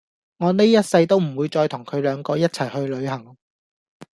[0.37, 3.37] 我哩一世都唔會再同佢兩個一齊去旅行